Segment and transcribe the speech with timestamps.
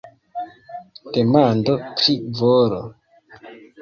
[1.17, 2.81] Demando pri volo.